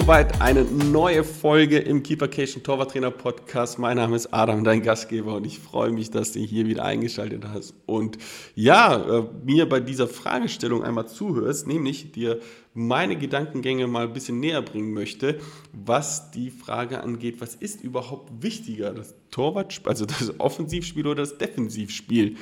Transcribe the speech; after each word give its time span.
soweit 0.00 0.40
eine 0.40 0.62
neue 0.62 1.24
Folge 1.24 1.78
im 1.78 2.04
Keepercation 2.04 2.62
Torwarttrainer 2.62 3.10
Podcast. 3.10 3.80
Mein 3.80 3.96
Name 3.96 4.14
ist 4.14 4.32
Adam, 4.32 4.62
dein 4.62 4.80
Gastgeber, 4.80 5.34
und 5.34 5.44
ich 5.44 5.58
freue 5.58 5.90
mich, 5.90 6.12
dass 6.12 6.30
du 6.30 6.38
hier 6.38 6.68
wieder 6.68 6.84
eingeschaltet 6.84 7.42
hast 7.52 7.74
und 7.84 8.16
ja, 8.54 8.94
äh, 8.94 9.24
mir 9.44 9.68
bei 9.68 9.80
dieser 9.80 10.06
Fragestellung 10.06 10.84
einmal 10.84 11.08
zuhörst, 11.08 11.66
nämlich 11.66 12.12
dir 12.12 12.38
meine 12.74 13.16
Gedankengänge 13.16 13.88
mal 13.88 14.04
ein 14.06 14.12
bisschen 14.12 14.38
näher 14.38 14.62
bringen 14.62 14.92
möchte, 14.92 15.40
was 15.72 16.30
die 16.30 16.50
Frage 16.50 17.02
angeht, 17.02 17.40
was 17.40 17.56
ist 17.56 17.82
überhaupt 17.82 18.40
wichtiger, 18.40 18.94
das 18.94 19.16
Torwartspiel, 19.32 19.88
also 19.88 20.06
das 20.06 20.38
Offensivspiel 20.38 21.08
oder 21.08 21.22
das 21.22 21.38
Defensivspiel? 21.38 22.36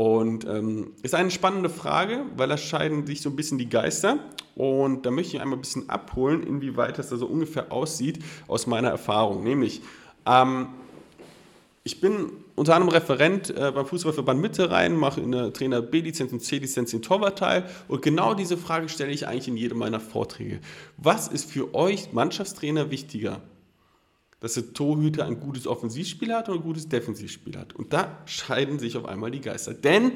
Und 0.00 0.46
ähm, 0.46 0.92
ist 1.02 1.14
eine 1.14 1.30
spannende 1.30 1.68
Frage, 1.68 2.22
weil 2.34 2.48
da 2.48 2.56
scheiden 2.56 3.06
sich 3.06 3.20
so 3.20 3.28
ein 3.28 3.36
bisschen 3.36 3.58
die 3.58 3.68
Geister. 3.68 4.18
Und 4.56 5.04
da 5.04 5.10
möchte 5.10 5.36
ich 5.36 5.42
einmal 5.42 5.58
ein 5.58 5.60
bisschen 5.60 5.90
abholen, 5.90 6.42
inwieweit 6.42 6.98
das 6.98 7.10
da 7.10 7.18
so 7.18 7.26
ungefähr 7.26 7.70
aussieht 7.70 8.18
aus 8.48 8.66
meiner 8.66 8.88
Erfahrung. 8.88 9.44
Nämlich, 9.44 9.82
ähm, 10.24 10.68
ich 11.84 12.00
bin 12.00 12.30
unter 12.56 12.76
anderem 12.76 12.94
Referent 12.94 13.50
äh, 13.50 13.72
beim 13.74 13.84
Fußballverband 13.84 14.40
Mitte 14.40 14.70
rein, 14.70 14.96
mache 14.96 15.20
in 15.20 15.32
der 15.32 15.52
Trainer 15.52 15.82
B-Lizenz 15.82 16.32
und 16.32 16.40
C-Lizenz 16.40 16.92
den 16.92 17.02
Torwartteil. 17.02 17.68
Und 17.86 18.00
genau 18.00 18.32
diese 18.32 18.56
Frage 18.56 18.88
stelle 18.88 19.12
ich 19.12 19.28
eigentlich 19.28 19.48
in 19.48 19.58
jedem 19.58 19.76
meiner 19.76 20.00
Vorträge. 20.00 20.60
Was 20.96 21.28
ist 21.28 21.52
für 21.52 21.74
euch 21.74 22.14
Mannschaftstrainer 22.14 22.90
wichtiger? 22.90 23.42
Dass 24.40 24.54
der 24.54 24.72
Torhüter 24.72 25.26
ein 25.26 25.38
gutes 25.38 25.66
Offensivspiel 25.66 26.34
hat 26.34 26.48
und 26.48 26.56
ein 26.56 26.62
gutes 26.62 26.88
Defensivspiel 26.88 27.56
hat. 27.56 27.74
Und 27.74 27.92
da 27.92 28.18
scheiden 28.24 28.78
sich 28.78 28.96
auf 28.96 29.04
einmal 29.04 29.30
die 29.30 29.40
Geister. 29.40 29.74
Denn 29.74 30.12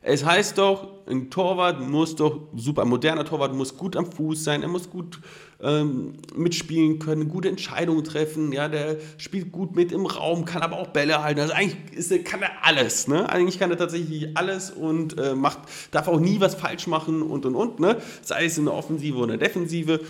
es 0.00 0.24
heißt 0.24 0.58
doch, 0.58 1.06
ein 1.08 1.28
Torwart 1.28 1.80
muss 1.80 2.14
doch, 2.14 2.48
super, 2.54 2.82
ein 2.82 2.88
moderner 2.88 3.24
Torwart 3.24 3.54
muss 3.54 3.76
gut 3.76 3.96
am 3.96 4.10
Fuß 4.10 4.44
sein, 4.44 4.62
er 4.62 4.68
muss 4.68 4.90
gut 4.90 5.20
ähm, 5.60 6.14
mitspielen 6.36 7.00
können, 7.00 7.28
gute 7.28 7.48
Entscheidungen 7.48 8.04
treffen, 8.04 8.52
ja, 8.52 8.68
der 8.68 8.98
spielt 9.16 9.50
gut 9.50 9.74
mit 9.74 9.90
im 9.90 10.06
Raum, 10.06 10.44
kann 10.44 10.62
aber 10.62 10.78
auch 10.78 10.88
Bälle 10.88 11.22
halten. 11.22 11.40
Also 11.40 11.52
eigentlich 11.52 11.76
ist, 11.92 12.24
kann 12.24 12.42
er 12.42 12.50
alles, 12.64 13.08
ne? 13.08 13.28
Eigentlich 13.28 13.58
kann 13.58 13.70
er 13.70 13.76
tatsächlich 13.76 14.36
alles 14.36 14.70
und 14.70 15.18
äh, 15.18 15.34
macht, 15.34 15.58
darf 15.90 16.06
auch 16.06 16.20
nie 16.20 16.38
was 16.38 16.54
falsch 16.54 16.86
machen 16.86 17.20
und 17.20 17.44
und 17.44 17.56
und, 17.56 17.80
ne? 17.80 18.00
Sei 18.22 18.44
es 18.44 18.56
in 18.56 18.66
der 18.66 18.74
Offensive 18.74 19.16
oder 19.16 19.34
in 19.34 19.40
der 19.40 19.48
Defensive. 19.48 20.00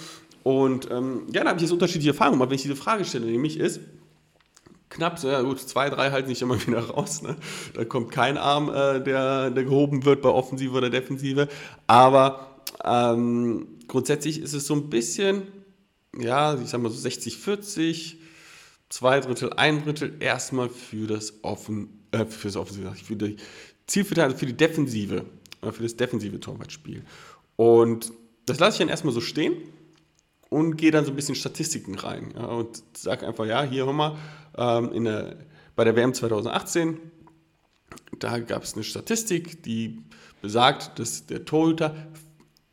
Und 0.43 0.91
ähm, 0.91 1.27
ja, 1.33 1.43
da 1.43 1.51
habe 1.51 1.59
ich 1.59 1.63
jetzt 1.63 1.73
unterschiedliche 1.73 2.11
Erfahrungen 2.11 2.39
gemacht, 2.39 2.51
wenn 2.51 2.57
ich 2.57 2.63
diese 2.63 2.77
Frage 2.77 3.05
stelle, 3.05 3.27
nämlich 3.27 3.59
ist, 3.59 3.81
knapp, 4.89 5.23
ja 5.23 5.43
gut, 5.43 5.61
zwei, 5.61 5.91
drei 5.91 6.11
halten 6.11 6.29
sich 6.29 6.43
immer 6.43 6.61
wieder 6.67 6.81
raus. 6.81 7.23
Ne? 7.23 7.37
Da 7.75 7.85
kommt 7.85 8.11
kein 8.11 8.37
Arm, 8.37 8.69
äh, 8.69 9.03
der, 9.03 9.51
der 9.51 9.65
gehoben 9.65 10.05
wird 10.05 10.23
bei 10.23 10.29
Offensive 10.29 10.77
oder 10.77 10.91
Defensive. 10.91 11.49
Aber 11.87 12.61
ähm, 12.85 13.79
grundsätzlich 13.87 14.41
ist 14.41 14.55
es 14.55 14.67
so 14.67 14.75
ein 14.75 14.91
bisschen, 14.91 15.43
ja, 16.19 16.55
ich 16.61 16.69
sag 16.69 16.81
mal 16.81 16.91
so 16.91 16.99
60, 16.99 17.37
40, 17.37 18.19
zwei 18.89 19.21
Drittel, 19.21 19.53
ein 19.55 19.85
Drittel 19.85 20.17
erstmal 20.21 20.69
für 20.69 21.07
das 21.07 21.43
Offen, 21.43 22.05
äh, 22.13 22.25
für 22.25 22.49
das 22.49 22.57
Offensive, 22.57 22.95
für 22.95 23.17
die 23.17 23.37
Zielverteidigung, 23.87 24.39
für 24.39 24.47
die 24.47 24.57
Defensive, 24.57 25.25
äh, 25.63 25.73
für 25.73 25.83
das 25.83 25.97
defensive 25.97 26.41
Torwartspiel. 26.41 27.03
Und 27.57 28.13
das 28.47 28.59
lasse 28.59 28.77
ich 28.77 28.79
dann 28.79 28.89
erstmal 28.89 29.13
so 29.13 29.21
stehen 29.21 29.57
und 30.51 30.77
gehe 30.77 30.91
dann 30.91 31.05
so 31.05 31.11
ein 31.11 31.17
bisschen 31.17 31.35
Statistiken 31.35 31.95
rein 31.95 32.33
ja, 32.35 32.47
und 32.47 32.83
sage 32.97 33.27
einfach, 33.27 33.47
ja, 33.47 33.63
hier 33.63 33.87
hör 33.87 33.93
mal, 33.93 34.17
ähm, 34.57 35.05
der, 35.05 35.37
bei 35.77 35.85
der 35.85 35.95
WM 35.97 36.15
2018, 36.15 36.99
da 38.19 38.39
gab 38.39 38.63
es 38.63 38.75
eine 38.75 38.85
Statistik, 38.85 39.63
die 39.63 40.03
besagt, 40.41 40.99
dass 40.99 41.27
der 41.27 41.45
Torhüter 41.45 41.95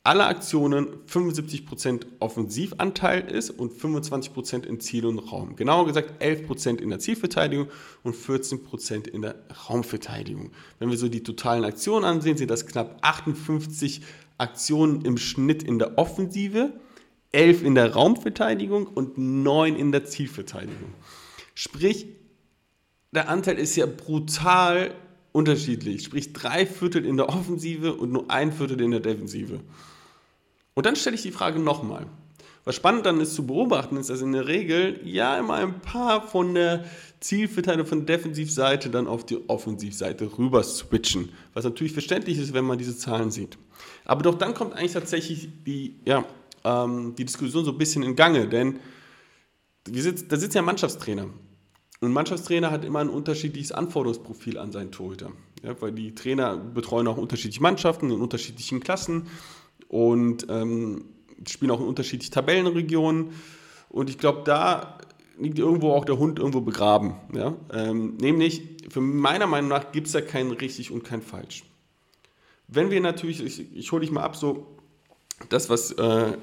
alle 0.06 0.28
Aktionen 0.28 0.88
75% 1.08 2.06
Offensivanteil 2.20 3.28
ist 3.32 3.50
und 3.50 3.74
25% 3.74 4.64
in 4.64 4.80
Ziel 4.80 5.08
und 5.08 5.18
Raum. 5.18 5.56
Genauer 5.56 5.88
gesagt 5.88 6.22
11% 6.22 6.78
in 6.78 6.90
der 6.90 7.00
Zielverteidigung 7.00 7.70
und 8.04 8.16
14% 8.16 9.08
in 9.08 9.24
der 9.24 9.36
Raumverteidigung. 9.68 10.52
Wenn 10.78 10.92
wir 10.92 10.98
so 11.00 11.10
die 11.10 11.24
totalen 11.24 11.64
Aktionen 11.64 12.06
ansehen, 12.06 12.38
sind 12.38 12.52
das 12.52 12.68
knapp 12.68 13.00
58 13.02 14.02
Aktionen 14.38 15.04
im 15.06 15.18
Schnitt 15.18 15.64
in 15.64 15.80
der 15.80 15.98
Offensive 15.98 16.74
11 17.36 17.64
in 17.64 17.76
der 17.76 17.94
Raumverteidigung 17.94 18.88
und 18.88 19.18
9 19.18 19.76
in 19.76 19.92
der 19.92 20.06
Zielverteidigung. 20.06 20.94
Sprich, 21.54 22.08
der 23.12 23.30
Anteil 23.30 23.60
ist 23.60 23.76
ja 23.76 23.86
brutal 23.86 24.96
unterschiedlich. 25.34 26.06
Sprich, 26.06 26.32
drei 26.32 26.66
Viertel 26.66 27.06
in 27.06 27.18
der 27.18 27.28
Offensive 27.28 27.94
und 27.94 28.14
nur 28.14 28.32
ein 28.32 28.54
Viertel 28.54 28.80
in 28.80 28.92
der 28.92 29.02
Defensive. 29.02 29.60
Und 30.76 30.86
dann 30.86 30.96
stelle 30.96 31.16
ich 31.16 31.24
die 31.24 31.32
Frage 31.32 31.60
nochmal. 31.60 32.08
Was 32.64 32.76
spannend 32.76 33.06
dann 33.06 33.20
ist 33.20 33.36
zu 33.36 33.46
beobachten, 33.46 33.98
ist, 33.98 34.10
dass 34.10 34.22
in 34.22 34.32
der 34.32 34.48
Regel 34.48 35.00
ja 35.04 35.38
immer 35.38 35.56
ein 35.56 35.82
paar 35.82 36.26
von 36.26 36.56
der 36.56 36.86
Zielverteidigung 37.20 37.86
von 37.86 38.06
der 38.06 38.18
Defensivseite 38.18 38.90
dann 38.90 39.08
auf 39.08 39.26
die 39.26 39.38
Offensivseite 39.50 40.38
rüber 40.38 40.64
switchen. 40.64 41.30
Was 41.54 41.66
natürlich 41.66 41.94
verständlich 41.94 42.40
ist, 42.40 42.54
wenn 42.54 42.66
man 42.66 42.78
diese 42.78 42.98
Zahlen 42.98 43.30
sieht. 43.30 43.58
Aber 44.06 44.24
doch 44.24 44.36
dann 44.36 44.54
kommt 44.54 44.74
eigentlich 44.74 44.94
tatsächlich 44.94 45.50
die, 45.66 46.00
ja, 46.06 46.26
ähm, 46.66 47.16
die 47.16 47.24
Diskussion 47.24 47.64
so 47.64 47.72
ein 47.72 47.78
bisschen 47.78 48.04
in 48.04 48.16
Gange, 48.16 48.50
denn 48.50 48.80
sitz, 49.90 50.28
da 50.28 50.36
sitzt 50.36 50.56
ja 50.56 50.62
Mannschaftstrainer. 50.62 51.24
Und 52.02 52.10
ein 52.10 52.14
Mannschaftstrainer 52.14 52.72
hat 52.72 52.84
immer 52.84 53.00
ein 53.00 53.10
unterschiedliches 53.10 53.72
Anforderungsprofil 53.72 54.58
an 54.58 54.72
seinen 54.72 54.92
Torhüter. 54.92 55.32
Ja, 55.64 55.80
weil 55.82 55.92
die 55.92 56.14
Trainer 56.14 56.58
betreuen 56.58 57.08
auch 57.08 57.18
unterschiedliche 57.18 57.62
Mannschaften 57.62 58.12
in 58.12 58.20
unterschiedlichen 58.20 58.82
Klassen 58.82 59.28
und 59.88 60.48
ähm, 60.50 61.06
spielen 61.48 61.72
auch 61.72 61.80
in 61.80 61.88
unterschiedlichen 61.88 62.34
Tabellenregionen. 62.34 63.30
Und 63.90 64.10
ich 64.10 64.18
glaube, 64.18 64.42
da 64.44 64.98
liegt 65.40 65.58
irgendwo 65.60 65.92
auch 65.92 66.06
der 66.06 66.18
Hund 66.18 66.40
irgendwo 66.40 66.62
begraben. 66.62 67.16
Ja? 67.34 67.56
Ähm, 67.72 68.18
nämlich, 68.18 68.62
für 68.90 69.02
meiner 69.02 69.48
Meinung 69.48 69.70
nach 69.70 69.92
gibt 69.92 70.08
es 70.08 70.14
da 70.14 70.22
kein 70.22 70.52
richtig 70.52 70.92
und 70.92 71.04
kein 71.04 71.22
falsch. 71.22 71.64
Wenn 72.68 72.92
wir 72.92 73.00
natürlich, 73.02 73.44
ich, 73.44 73.76
ich 73.76 73.92
hole 73.92 74.02
dich 74.02 74.12
mal 74.12 74.24
ab, 74.24 74.36
so 74.36 74.68
das, 75.50 75.70
was 75.70 75.92
äh, 75.94 76.38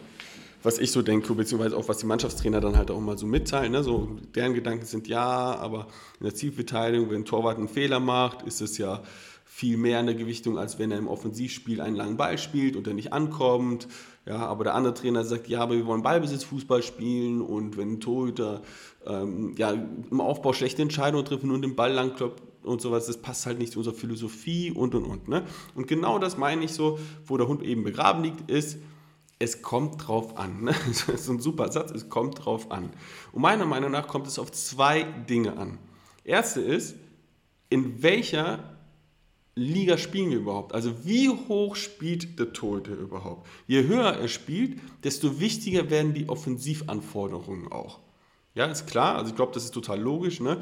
was 0.63 0.79
ich 0.79 0.93
so 0.93 1.03
denke, 1.03 1.35
beziehungsweise 1.35 1.77
auch 1.77 1.89
was 1.89 1.99
die 1.99 2.07
Mannschaftstrainer 2.07 2.61
dann 2.61 2.77
halt 2.77 2.91
auch 2.91 3.01
mal 3.01 3.19
so 3.19 3.27
mitteilen. 3.27 3.73
Ne? 3.73 3.83
So, 3.83 4.09
deren 4.35 4.55
Gedanken 4.55 4.87
sind 4.87 5.09
ja, 5.09 5.57
aber 5.57 5.89
in 6.21 6.25
der 6.25 6.35
Zielverteidigung, 6.35 7.11
wenn 7.11 7.23
ein 7.23 7.25
Torwart 7.25 7.59
einen 7.59 7.69
Fehler 7.69 8.01
macht, 8.01 8.43
ist 8.43 8.61
es 8.61 8.79
ja 8.79 9.03
viel 9.45 9.77
mehr 9.77 10.01
in 10.01 10.07
der 10.07 10.15
Gewichtung, 10.15 10.59
als 10.59 10.79
wenn 10.79 10.91
er 10.91 10.99
im 10.99 11.09
Offensivspiel 11.09 11.81
einen 11.83 11.95
langen 11.95 12.17
Ball 12.17 12.39
spielt 12.39 12.75
und 12.75 12.87
er 12.87 12.95
nicht 12.95 13.13
ankommt. 13.13 13.87
Ja, 14.25 14.39
aber 14.39 14.65
der 14.65 14.75
andere 14.75 14.95
Trainer 14.95 15.25
sagt, 15.25 15.49
ja, 15.49 15.61
aber 15.61 15.75
wir 15.75 15.85
wollen 15.85 16.03
Ballbesitzfußball 16.03 16.83
spielen 16.83 17.43
und 17.43 17.77
wenn 17.77 17.95
ein 17.95 18.01
Torhüter 18.01 18.63
ähm, 19.05 19.55
ja, 19.59 19.73
im 19.73 20.21
Aufbau 20.21 20.53
schlechte 20.53 20.81
Entscheidungen 20.81 21.25
trifft 21.25 21.43
und 21.45 21.61
den 21.61 21.77
Ball 21.77 21.93
langkloppt 21.93 22.41
und 22.63 22.81
sowas, 22.81 23.07
das 23.07 23.19
passt 23.19 23.47
halt 23.47 23.59
nicht 23.59 23.73
zu 23.73 23.81
unserer 23.81 23.95
Philosophie 23.95 24.71
und 24.71 24.95
und 24.95 25.05
und. 25.05 25.29
Ne? 25.29 25.45
Und 25.75 25.89
genau 25.89 26.19
das 26.19 26.39
meine 26.39 26.65
ich 26.65 26.73
so, 26.73 26.99
wo 27.27 27.37
der 27.37 27.49
Hund 27.49 27.63
eben 27.63 27.83
begraben 27.83 28.23
liegt, 28.23 28.51
ist, 28.51 28.79
es 29.43 29.61
kommt 29.61 30.07
drauf 30.07 30.39
an. 30.39 30.63
Ne? 30.63 30.75
Das 30.87 31.09
ist 31.09 31.29
ein 31.29 31.41
super 31.41 31.71
Satz, 31.73 31.91
es 31.91 32.09
kommt 32.09 32.45
drauf 32.45 32.71
an. 32.71 32.91
Und 33.33 33.43
meiner 33.43 33.67
Meinung 33.67 33.91
nach 33.91 34.07
kommt 34.07 34.29
es 34.29 34.39
auf 34.39 34.53
zwei 34.53 35.03
Dinge 35.03 35.57
an. 35.57 35.79
Erste 36.25 36.61
ist, 36.61 36.95
in 37.69 38.03
welcher 38.03 38.77
Liga 39.57 39.99
spielen 39.99 40.31
wir 40.31 40.39
überhaupt? 40.39 40.73
Also 40.73 41.05
wie 41.05 41.29
hoch 41.29 41.75
spielt 41.75 42.39
der 42.39 42.53
Torhüter 42.53 42.95
überhaupt? 42.95 43.49
Je 43.67 43.83
höher 43.87 44.13
er 44.13 44.29
spielt, 44.29 44.79
desto 45.03 45.41
wichtiger 45.41 45.91
werden 45.91 46.15
die 46.15 46.29
Offensivanforderungen 46.29 47.71
auch. 47.71 47.99
Ja, 48.55 48.67
ist 48.67 48.87
klar, 48.87 49.17
also 49.17 49.31
ich 49.31 49.37
glaube, 49.37 49.53
das 49.53 49.65
ist 49.65 49.75
total 49.75 50.01
logisch. 50.01 50.41
Ne? 50.41 50.59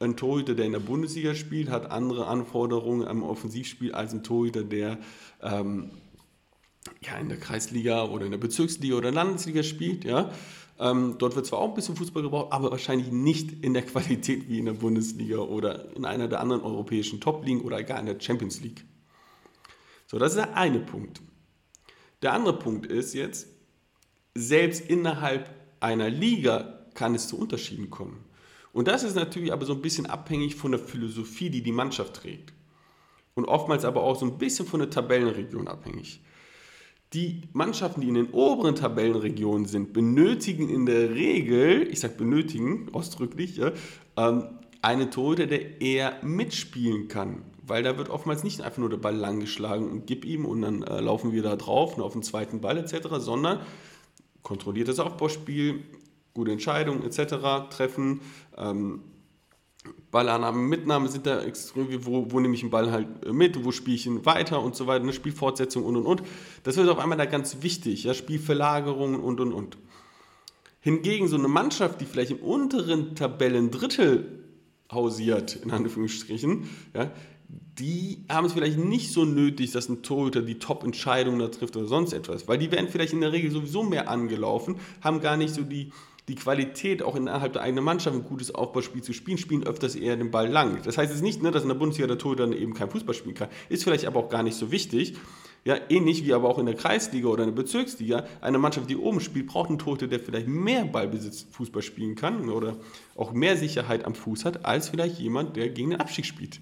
Ein 0.00 0.16
Torhüter, 0.16 0.54
der 0.54 0.66
in 0.66 0.72
der 0.72 0.80
Bundesliga 0.80 1.34
spielt, 1.34 1.70
hat 1.70 1.90
andere 1.92 2.26
Anforderungen 2.26 3.06
am 3.06 3.22
Offensivspiel 3.22 3.94
als 3.94 4.12
ein 4.12 4.24
Torhüter, 4.24 4.64
der 4.64 4.98
ähm, 5.42 5.90
ja, 7.02 7.16
in 7.18 7.28
der 7.28 7.38
Kreisliga 7.38 8.04
oder 8.04 8.24
in 8.24 8.30
der 8.30 8.38
Bezirksliga 8.38 8.96
oder 8.96 9.12
Landesliga 9.12 9.62
spielt. 9.62 10.04
Ja. 10.04 10.30
Ähm, 10.78 11.16
dort 11.18 11.36
wird 11.36 11.46
zwar 11.46 11.60
auch 11.60 11.70
ein 11.70 11.74
bisschen 11.74 11.96
Fußball 11.96 12.22
gebraucht, 12.22 12.52
aber 12.52 12.70
wahrscheinlich 12.70 13.10
nicht 13.10 13.64
in 13.64 13.72
der 13.72 13.82
Qualität 13.82 14.48
wie 14.48 14.58
in 14.58 14.66
der 14.66 14.74
Bundesliga 14.74 15.38
oder 15.38 15.94
in 15.96 16.04
einer 16.04 16.28
der 16.28 16.40
anderen 16.40 16.62
europäischen 16.62 17.20
Top-Ligen 17.20 17.62
oder 17.62 17.82
gar 17.82 17.98
in 17.98 18.06
der 18.06 18.20
Champions 18.20 18.60
League. 18.60 18.84
So, 20.06 20.18
das 20.18 20.32
ist 20.32 20.38
der 20.38 20.56
eine 20.56 20.80
Punkt. 20.80 21.22
Der 22.22 22.32
andere 22.32 22.58
Punkt 22.58 22.86
ist 22.86 23.14
jetzt, 23.14 23.48
selbst 24.34 24.88
innerhalb 24.88 25.50
einer 25.80 26.10
Liga 26.10 26.86
kann 26.94 27.14
es 27.14 27.28
zu 27.28 27.38
Unterschieden 27.38 27.90
kommen. 27.90 28.24
Und 28.72 28.88
das 28.88 29.02
ist 29.02 29.14
natürlich 29.14 29.52
aber 29.52 29.64
so 29.64 29.72
ein 29.72 29.80
bisschen 29.80 30.06
abhängig 30.06 30.54
von 30.54 30.72
der 30.72 30.80
Philosophie, 30.80 31.48
die 31.48 31.62
die 31.62 31.72
Mannschaft 31.72 32.14
trägt. 32.14 32.52
Und 33.34 33.46
oftmals 33.46 33.84
aber 33.84 34.02
auch 34.02 34.16
so 34.18 34.26
ein 34.26 34.38
bisschen 34.38 34.66
von 34.66 34.80
der 34.80 34.90
Tabellenregion 34.90 35.68
abhängig. 35.68 36.20
Die 37.12 37.42
Mannschaften, 37.52 38.00
die 38.00 38.08
in 38.08 38.14
den 38.14 38.30
oberen 38.30 38.74
Tabellenregionen 38.74 39.66
sind, 39.66 39.92
benötigen 39.92 40.68
in 40.68 40.86
der 40.86 41.14
Regel, 41.14 41.88
ich 41.90 42.00
sage 42.00 42.14
benötigen 42.14 42.88
ausdrücklich, 42.92 43.56
ja, 43.56 43.72
ähm, 44.16 44.44
einen 44.82 45.10
Torhüter, 45.10 45.46
der 45.46 45.80
eher 45.80 46.14
mitspielen 46.22 47.08
kann. 47.08 47.42
Weil 47.62 47.82
da 47.82 47.96
wird 47.96 48.08
oftmals 48.08 48.44
nicht 48.44 48.60
einfach 48.60 48.78
nur 48.78 48.90
der 48.90 48.96
Ball 48.96 49.16
lang 49.16 49.40
geschlagen 49.40 49.90
und 49.90 50.06
gib 50.06 50.24
ihm 50.24 50.44
und 50.44 50.62
dann 50.62 50.82
äh, 50.82 51.00
laufen 51.00 51.32
wir 51.32 51.42
da 51.42 51.56
drauf, 51.56 51.96
nur 51.96 52.06
auf 52.06 52.12
den 52.12 52.22
zweiten 52.22 52.60
Ball 52.60 52.78
etc., 52.78 53.08
sondern 53.18 53.60
kontrolliertes 54.42 55.00
Aufbauspiel, 55.00 55.82
gute 56.34 56.52
Entscheidungen 56.52 57.02
etc. 57.02 57.68
treffen. 57.70 58.20
Ähm, 58.56 59.00
Ballannahme, 60.16 60.62
Mitnahme 60.62 61.08
sind 61.08 61.26
da 61.26 61.42
extrem, 61.42 61.88
wo, 62.06 62.30
wo 62.30 62.40
nehme 62.40 62.54
ich 62.54 62.60
den 62.60 62.70
Ball 62.70 62.90
halt 62.90 63.30
mit, 63.30 63.62
wo 63.66 63.70
spiele 63.70 63.96
ich 63.96 64.06
ihn 64.06 64.24
weiter 64.24 64.62
und 64.62 64.74
so 64.74 64.86
weiter, 64.86 65.02
eine 65.02 65.12
Spielfortsetzung 65.12 65.84
und 65.84 65.94
und 65.94 66.06
und. 66.06 66.22
Das 66.62 66.78
wird 66.78 66.88
auf 66.88 66.98
einmal 66.98 67.18
da 67.18 67.26
ganz 67.26 67.58
wichtig, 67.60 68.04
ja, 68.04 68.14
Spielverlagerungen 68.14 69.20
und 69.20 69.40
und 69.40 69.52
und. 69.52 69.76
Hingegen 70.80 71.28
so 71.28 71.36
eine 71.36 71.48
Mannschaft, 71.48 72.00
die 72.00 72.06
vielleicht 72.06 72.30
im 72.30 72.38
unteren 72.38 73.14
Tabellendrittel 73.14 74.42
hausiert, 74.90 75.56
in 75.56 75.70
Anführungsstrichen, 75.70 76.70
ja, 76.94 77.10
die 77.78 78.24
haben 78.30 78.46
es 78.46 78.54
vielleicht 78.54 78.78
nicht 78.78 79.12
so 79.12 79.26
nötig, 79.26 79.72
dass 79.72 79.90
ein 79.90 80.02
Torhüter 80.02 80.40
die 80.40 80.58
Top-Entscheidung 80.58 81.38
da 81.38 81.48
trifft 81.48 81.76
oder 81.76 81.88
sonst 81.88 82.14
etwas, 82.14 82.48
weil 82.48 82.56
die 82.56 82.72
werden 82.72 82.88
vielleicht 82.88 83.12
in 83.12 83.20
der 83.20 83.32
Regel 83.32 83.50
sowieso 83.50 83.82
mehr 83.82 84.08
angelaufen, 84.08 84.76
haben 85.02 85.20
gar 85.20 85.36
nicht 85.36 85.52
so 85.52 85.62
die, 85.62 85.92
die 86.28 86.34
Qualität, 86.34 87.02
auch 87.02 87.14
innerhalb 87.14 87.52
der 87.52 87.62
eigenen 87.62 87.84
Mannschaft 87.84 88.16
ein 88.16 88.24
gutes 88.24 88.54
Aufbauspiel 88.54 89.02
zu 89.02 89.12
spielen, 89.12 89.38
spielen 89.38 89.64
öfters 89.64 89.94
eher 89.94 90.16
den 90.16 90.30
Ball 90.30 90.48
lang. 90.48 90.80
Das 90.84 90.98
heißt 90.98 91.12
jetzt 91.12 91.22
nicht, 91.22 91.42
ne, 91.42 91.52
dass 91.52 91.62
in 91.62 91.68
der 91.68 91.76
Bundesliga 91.76 92.08
der 92.08 92.18
Torhüter 92.18 92.50
eben 92.50 92.74
kein 92.74 92.90
Fußball 92.90 93.14
spielen 93.14 93.36
kann. 93.36 93.48
Ist 93.68 93.84
vielleicht 93.84 94.06
aber 94.06 94.20
auch 94.20 94.28
gar 94.28 94.42
nicht 94.42 94.56
so 94.56 94.72
wichtig. 94.72 95.14
Ja, 95.64 95.76
ähnlich 95.88 96.24
wie 96.24 96.32
aber 96.32 96.48
auch 96.48 96.58
in 96.58 96.66
der 96.66 96.76
Kreisliga 96.76 97.28
oder 97.28 97.44
in 97.44 97.50
der 97.50 97.62
Bezirksliga. 97.62 98.24
Eine 98.40 98.58
Mannschaft, 98.58 98.88
die 98.88 98.96
oben 98.96 99.20
spielt, 99.20 99.46
braucht 99.46 99.68
einen 99.68 99.78
Torhüter, 99.78 100.06
der 100.06 100.20
vielleicht 100.20 100.46
mehr 100.46 100.84
Ballbesitz 100.84 101.46
Fußball 101.50 101.82
spielen 101.82 102.14
kann 102.14 102.48
oder 102.48 102.76
auch 103.16 103.32
mehr 103.32 103.56
Sicherheit 103.56 104.04
am 104.04 104.14
Fuß 104.14 104.44
hat, 104.44 104.64
als 104.64 104.88
vielleicht 104.88 105.18
jemand, 105.18 105.56
der 105.56 105.68
gegen 105.70 105.90
den 105.90 106.00
Abstieg 106.00 106.24
spielt. 106.24 106.60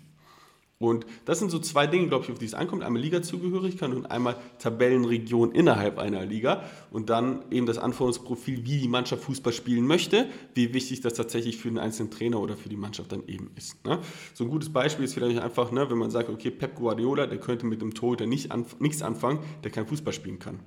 Und 0.84 1.06
das 1.24 1.38
sind 1.38 1.50
so 1.50 1.58
zwei 1.58 1.86
Dinge, 1.86 2.08
glaube 2.08 2.24
ich, 2.24 2.30
auf 2.30 2.38
die 2.38 2.44
es 2.44 2.54
ankommt. 2.54 2.82
Einmal 2.82 3.00
Ligazugehörigkeit 3.02 3.90
und 3.90 4.06
einmal 4.06 4.36
Tabellenregion 4.58 5.52
innerhalb 5.52 5.98
einer 5.98 6.24
Liga. 6.24 6.64
Und 6.90 7.10
dann 7.10 7.42
eben 7.50 7.66
das 7.66 7.78
Anforderungsprofil, 7.78 8.64
wie 8.66 8.78
die 8.78 8.88
Mannschaft 8.88 9.24
Fußball 9.24 9.52
spielen 9.52 9.86
möchte, 9.86 10.28
wie 10.54 10.74
wichtig 10.74 11.00
das 11.00 11.14
tatsächlich 11.14 11.56
für 11.56 11.68
den 11.68 11.78
einzelnen 11.78 12.10
Trainer 12.10 12.40
oder 12.40 12.56
für 12.56 12.68
die 12.68 12.76
Mannschaft 12.76 13.12
dann 13.12 13.26
eben 13.26 13.50
ist. 13.56 13.84
Ne? 13.84 13.98
So 14.34 14.44
ein 14.44 14.50
gutes 14.50 14.72
Beispiel 14.72 15.04
ist 15.04 15.14
vielleicht 15.14 15.38
einfach, 15.38 15.72
ne, 15.72 15.88
wenn 15.90 15.98
man 15.98 16.10
sagt, 16.10 16.28
okay, 16.28 16.50
Pep 16.50 16.74
Guardiola, 16.74 17.26
der 17.26 17.38
könnte 17.38 17.66
mit 17.66 17.80
dem 17.80 17.94
Torhüter 17.94 18.26
nicht 18.26 18.52
anf 18.52 18.78
nichts 18.80 19.02
anfangen, 19.02 19.40
der 19.62 19.70
kein 19.70 19.86
Fußball 19.86 20.12
spielen 20.12 20.38
kann. 20.38 20.60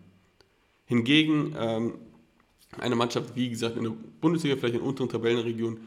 Hingegen 0.86 1.56
ähm, 1.60 1.94
eine 2.78 2.96
Mannschaft, 2.96 3.36
wie 3.36 3.50
gesagt, 3.50 3.78
in 3.78 3.84
der 3.84 3.94
Bundesliga, 4.22 4.56
vielleicht 4.56 4.76
in 4.76 4.82
unteren 4.82 5.10
Tabellenregion, 5.10 5.80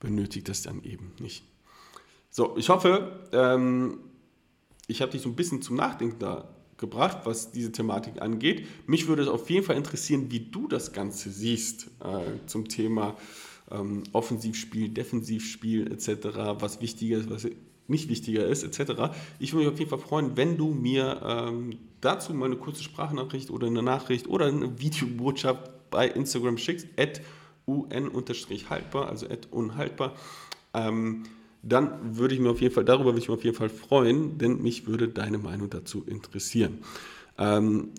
benötigt 0.00 0.48
das 0.48 0.62
dann 0.62 0.82
eben 0.82 1.12
nicht. 1.20 1.44
So, 2.38 2.54
ich 2.56 2.68
hoffe, 2.68 3.26
ähm, 3.32 3.98
ich 4.86 5.02
habe 5.02 5.10
dich 5.10 5.22
so 5.22 5.28
ein 5.28 5.34
bisschen 5.34 5.60
zum 5.60 5.74
Nachdenken 5.74 6.20
da 6.20 6.48
gebracht, 6.76 7.22
was 7.24 7.50
diese 7.50 7.72
Thematik 7.72 8.22
angeht. 8.22 8.64
Mich 8.86 9.08
würde 9.08 9.22
es 9.22 9.28
auf 9.28 9.50
jeden 9.50 9.66
Fall 9.66 9.76
interessieren, 9.76 10.30
wie 10.30 10.38
du 10.38 10.68
das 10.68 10.92
Ganze 10.92 11.30
siehst 11.30 11.88
äh, 11.98 12.46
zum 12.46 12.68
Thema 12.68 13.16
ähm, 13.72 14.04
Offensivspiel, 14.12 14.88
Defensivspiel 14.90 15.90
etc., 15.90 16.28
was 16.60 16.80
wichtiger 16.80 17.18
ist, 17.18 17.28
was 17.28 17.48
nicht 17.88 18.08
wichtiger 18.08 18.46
ist 18.46 18.62
etc. 18.62 19.10
Ich 19.40 19.52
würde 19.52 19.64
mich 19.64 19.72
auf 19.74 19.78
jeden 19.80 19.90
Fall 19.90 19.98
freuen, 19.98 20.36
wenn 20.36 20.56
du 20.56 20.68
mir 20.68 21.20
ähm, 21.24 21.76
dazu 22.00 22.32
mal 22.34 22.44
eine 22.44 22.56
kurze 22.56 22.84
Sprachnachricht 22.84 23.50
oder 23.50 23.66
eine 23.66 23.82
Nachricht 23.82 24.28
oder 24.28 24.46
eine 24.46 24.78
Videobotschaft 24.80 25.90
bei 25.90 26.06
Instagram 26.06 26.56
schickst, 26.56 26.86
at 26.96 27.20
un-haltbar, 27.66 29.08
also 29.08 29.26
at 29.26 29.48
unhaltbar. 29.50 30.14
Ähm, 30.72 31.24
dann 31.62 32.16
würde 32.16 32.34
ich 32.34 32.40
mir 32.40 32.50
auf 32.50 32.60
jeden 32.60 32.74
Fall, 32.74 32.84
darüber 32.84 33.10
würde 33.10 33.18
ich 33.18 33.28
mich 33.28 33.36
auf 33.38 33.44
jeden 33.44 33.56
Fall 33.56 33.68
freuen, 33.68 34.38
denn 34.38 34.62
mich 34.62 34.86
würde 34.86 35.08
deine 35.08 35.38
Meinung 35.38 35.70
dazu 35.70 36.04
interessieren. 36.06 36.78
Ähm, 37.38 37.90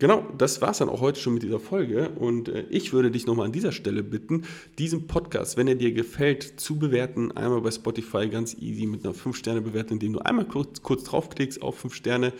Genau, 0.00 0.26
das 0.38 0.62
war 0.62 0.70
es 0.70 0.78
dann 0.78 0.88
auch 0.88 1.02
heute 1.02 1.20
schon 1.20 1.34
mit 1.34 1.42
dieser 1.42 1.60
Folge 1.60 2.08
und 2.08 2.48
äh, 2.48 2.64
ich 2.70 2.94
würde 2.94 3.10
dich 3.10 3.26
nochmal 3.26 3.44
an 3.44 3.52
dieser 3.52 3.70
Stelle 3.70 4.02
bitten, 4.02 4.44
diesen 4.78 5.06
Podcast, 5.06 5.58
wenn 5.58 5.68
er 5.68 5.74
dir 5.74 5.92
gefällt, 5.92 6.58
zu 6.58 6.78
bewerten. 6.78 7.32
Einmal 7.32 7.60
bei 7.60 7.70
Spotify 7.70 8.26
ganz 8.30 8.56
easy 8.58 8.86
mit 8.86 9.04
einer 9.04 9.14
5-Sterne-Bewertung, 9.14 9.96
indem 9.96 10.14
du 10.14 10.20
einmal 10.20 10.46
kurz, 10.46 10.80
kurz 10.80 11.04
draufklickst 11.04 11.60
auf 11.60 11.80
5 11.80 11.94
Sterne 11.94 12.32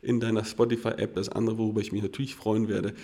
in 0.00 0.20
deiner 0.20 0.44
Spotify-App. 0.44 1.16
Das 1.16 1.28
andere, 1.28 1.58
worüber 1.58 1.80
ich 1.80 1.90
mich 1.90 2.02
natürlich 2.02 2.36
freuen 2.36 2.68
werde, 2.68 2.94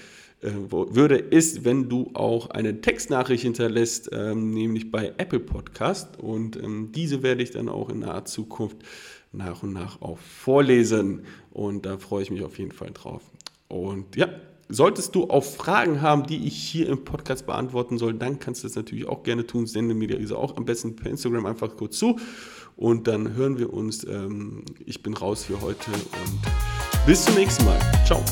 äh, 0.42 0.52
würde, 0.70 1.16
ist, 1.16 1.64
wenn 1.64 1.88
du 1.88 2.12
auch 2.14 2.50
eine 2.50 2.80
Textnachricht 2.82 3.42
hinterlässt, 3.42 4.10
ähm, 4.12 4.50
nämlich 4.50 4.92
bei 4.92 5.12
Apple 5.16 5.40
Podcast. 5.40 6.20
Und 6.20 6.54
ähm, 6.54 6.92
diese 6.92 7.24
werde 7.24 7.42
ich 7.42 7.50
dann 7.50 7.68
auch 7.68 7.90
in 7.90 7.98
naher 7.98 8.26
Zukunft 8.26 8.76
nach 9.32 9.64
und 9.64 9.72
nach 9.72 10.02
auch 10.02 10.18
vorlesen. 10.18 11.24
Und 11.50 11.84
da 11.84 11.98
freue 11.98 12.22
ich 12.22 12.30
mich 12.30 12.44
auf 12.44 12.60
jeden 12.60 12.70
Fall 12.70 12.92
drauf. 12.94 13.20
Und 13.68 14.16
ja, 14.16 14.28
solltest 14.68 15.14
du 15.14 15.30
auch 15.30 15.44
Fragen 15.44 16.02
haben, 16.02 16.26
die 16.26 16.46
ich 16.46 16.56
hier 16.56 16.88
im 16.88 17.04
Podcast 17.04 17.46
beantworten 17.46 17.98
soll, 17.98 18.14
dann 18.14 18.38
kannst 18.38 18.62
du 18.62 18.68
das 18.68 18.76
natürlich 18.76 19.06
auch 19.06 19.22
gerne 19.22 19.46
tun. 19.46 19.66
Sende 19.66 19.94
mir 19.94 20.08
diese 20.08 20.36
auch 20.36 20.56
am 20.56 20.64
besten 20.64 20.96
per 20.96 21.10
Instagram 21.10 21.46
einfach 21.46 21.76
kurz 21.76 21.98
zu. 21.98 22.18
Und 22.76 23.06
dann 23.06 23.34
hören 23.34 23.58
wir 23.58 23.72
uns. 23.72 24.04
Ähm, 24.04 24.64
ich 24.84 25.02
bin 25.02 25.14
raus 25.14 25.44
für 25.44 25.60
heute 25.60 25.90
und 25.92 27.06
bis 27.06 27.24
zum 27.24 27.34
nächsten 27.34 27.64
Mal. 27.64 27.78
Ciao. 28.04 28.22